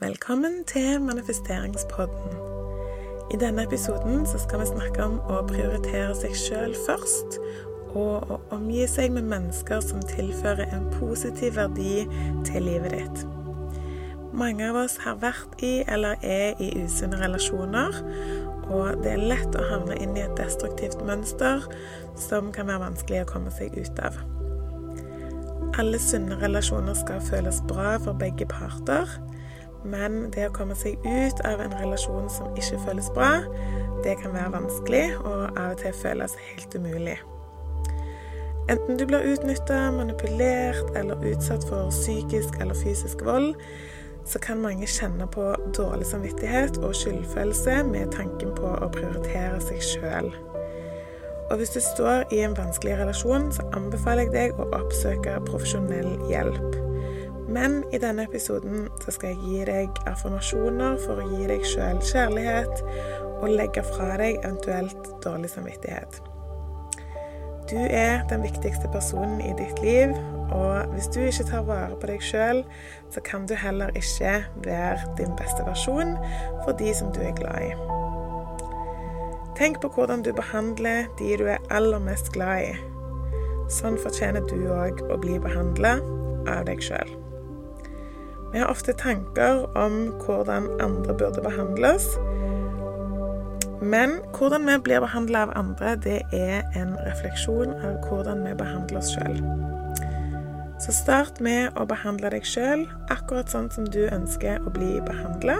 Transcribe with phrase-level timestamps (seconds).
[0.00, 2.34] Velkommen til manifesteringspodden.
[3.34, 7.40] I denne episoden skal vi snakke om å prioritere seg sjøl først,
[7.98, 12.04] og å omgi seg med mennesker som tilfører en positiv verdi
[12.46, 13.24] til livet ditt.
[14.38, 17.98] Mange av oss har vært i eller er i usunne relasjoner,
[18.70, 21.66] og det er lett å havne inn i et destruktivt mønster
[22.28, 24.22] som kan være vanskelig å komme seg ut av.
[25.82, 29.18] Alle sunne relasjoner skal føles bra for begge parter.
[29.84, 33.32] Men det å komme seg ut av en relasjon som ikke føles bra,
[34.04, 37.18] det kan være vanskelig og av og til føles helt umulig.
[38.68, 43.54] Enten du blir utnytta, manipulert eller utsatt for psykisk eller fysisk vold,
[44.28, 49.80] så kan mange kjenne på dårlig samvittighet og skyldfølelse med tanken på å prioritere seg
[49.80, 50.28] sjøl.
[51.48, 56.12] Og hvis du står i en vanskelig relasjon, så anbefaler jeg deg å oppsøke profesjonell
[56.28, 56.87] hjelp.
[57.48, 62.00] Men i denne episoden så skal jeg gi deg affirmasjoner for å gi deg sjøl
[62.04, 62.82] kjærlighet
[63.38, 66.20] og legge fra deg eventuelt dårlig samvittighet.
[67.68, 70.12] Du er den viktigste personen i ditt liv,
[70.52, 72.62] og hvis du ikke tar vare på deg sjøl,
[73.12, 76.16] så kan du heller ikke være din beste versjon
[76.64, 77.72] for de som du er glad i.
[79.58, 82.74] Tenk på hvordan du behandler de du er aller mest glad i.
[83.68, 85.98] Sånn fortjener du òg å bli behandla
[86.48, 87.27] av deg sjøl.
[88.52, 92.06] Vi har ofte tanker om hvordan andre burde behandles.
[93.82, 98.98] Men hvordan vi blir behandla av andre, det er en refleksjon av hvordan vi behandler
[98.98, 99.38] oss sjøl.
[100.78, 105.58] Så start med å behandle deg sjøl akkurat sånn som du ønsker å bli behandla.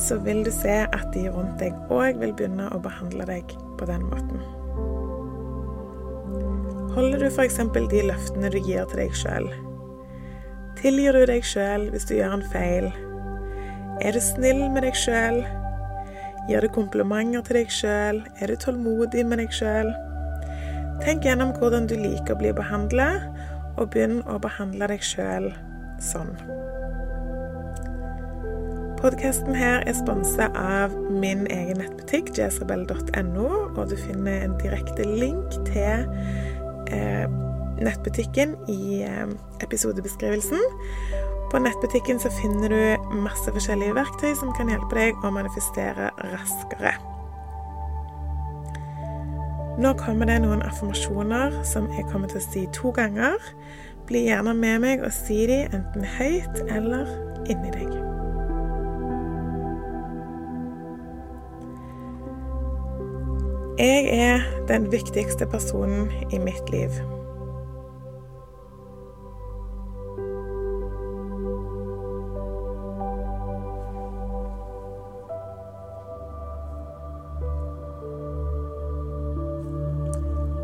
[0.00, 3.88] Så vil du se at de rundt deg òg vil begynne å behandle deg på
[3.88, 4.42] den måten.
[6.94, 7.60] Holder du f.eks.
[7.90, 9.48] de løftene du gir til deg sjøl?
[10.84, 12.90] Tilgir du deg sjøl hvis du gjør en feil?
[14.04, 15.38] Er du snill med deg sjøl?
[16.44, 18.18] Gir du komplimenter til deg sjøl?
[18.36, 19.88] Er du tålmodig med deg sjøl?
[21.00, 23.06] Tenk gjennom hvordan du liker å bli behandla,
[23.80, 25.48] og begynn å behandle deg sjøl
[26.04, 26.34] sånn.
[29.00, 35.56] Podkasten her er sponsa av min egen nettbutikk, jezrebel.no, og du finner en direkte link
[35.72, 36.04] til
[36.92, 37.24] eh,
[37.80, 39.26] nettbutikken i eh,
[39.64, 40.60] episodebeskrivelsen.
[41.50, 46.96] På nettbutikken så finner du masse forskjellige verktøy som kan hjelpe deg å manifestere raskere.
[49.78, 53.38] Nå kommer det noen affirmasjoner som jeg kommer til å si to ganger.
[54.06, 57.10] Bli gjerne med meg og si de enten høyt eller
[57.50, 57.94] inni deg.
[63.78, 66.94] Jeg er den viktigste personen i mitt liv.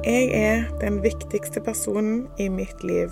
[0.05, 3.09] Jeg er den viktigste personen i mitt liv.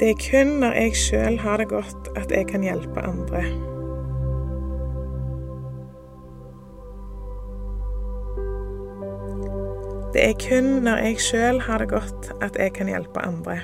[0.00, 3.44] Det er kun når jeg sjøl har det godt, at jeg kan hjelpe andre.
[10.12, 13.60] Det er kun når jeg sjøl har det godt, at jeg kan hjelpe andre.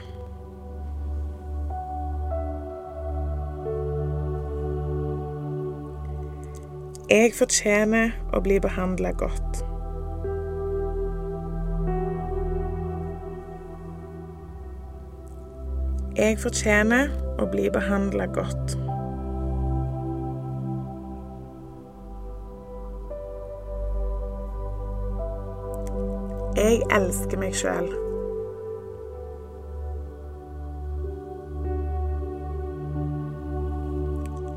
[7.10, 9.56] Jeg fortjener å bli behandla godt.
[16.15, 17.10] Jeg fortjener
[17.43, 18.76] å bli behandla godt.
[26.62, 27.91] Jeg elsker meg sjøl.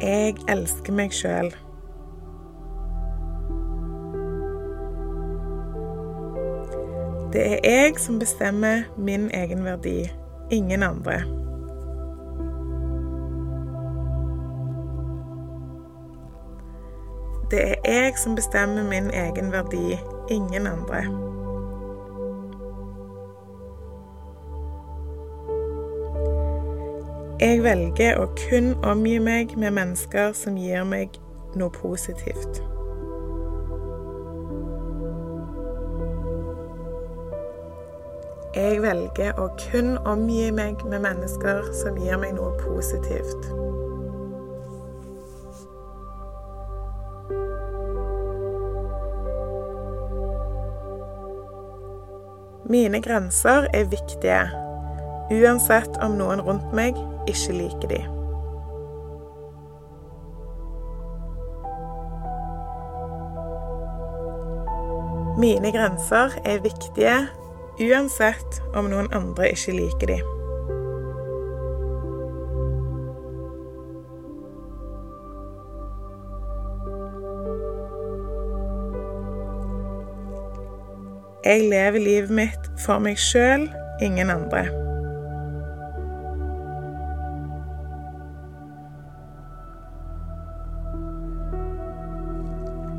[0.06, 1.56] Jeg elsker meg sjøl.
[7.34, 10.12] Det er jeg som bestemmer min egen verdi,
[10.52, 11.14] ingen andre.
[17.52, 19.98] Det er jeg som bestemmer min egen verdi,
[20.30, 21.02] ingen andre.
[27.42, 31.18] Jeg velger å kun omgi meg med mennesker som gir meg
[31.58, 32.62] noe positivt.
[38.54, 43.48] Jeg velger å kun omgi meg med mennesker som gir meg noe positivt.
[52.70, 54.40] Mine grenser er viktige,
[55.34, 56.94] uansett om noen rundt meg
[57.26, 58.04] ikke liker de.
[65.42, 67.24] Mine grenser er viktige
[67.80, 70.22] uansett om noen andre ikke liker de.
[81.44, 83.68] Jeg lever livet mitt for meg sjøl,
[84.02, 84.64] ingen andre.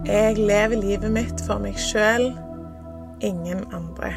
[0.04, 2.28] Jeg lever livet mitt for meg sjøl,
[3.24, 4.12] ingen andre.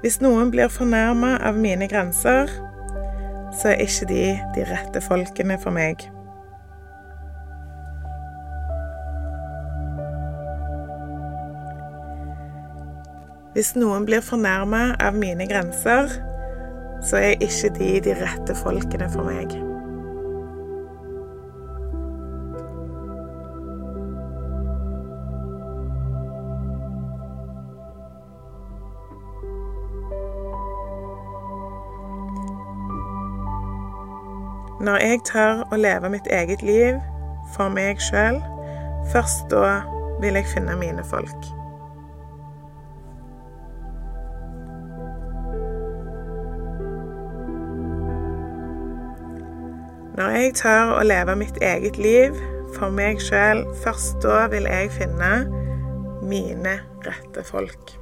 [0.00, 2.48] Hvis noen blir fornærma av mine grenser,
[3.52, 4.24] så er ikke de
[4.54, 6.06] de rette folkene for meg.
[13.52, 16.08] Hvis noen blir fornærma av mine grenser,
[17.04, 19.69] så er ikke de de rette folkene for meg.
[34.80, 36.96] Når jeg tør å leve mitt eget liv
[37.52, 38.38] for meg sjøl,
[39.12, 39.82] først da
[40.22, 41.50] vil jeg finne mine folk.
[50.16, 52.40] Når jeg tør å leve mitt eget liv
[52.78, 55.34] for meg sjøl, først da vil jeg finne
[56.24, 57.99] mine rette folk.